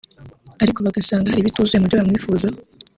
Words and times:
ariko 0.63 0.79
bagasanga 0.85 1.31
hari 1.31 1.41
ibituzuye 1.41 1.77
mu 1.79 1.89
byo 1.89 1.97
bamwifuzaho 1.99 2.57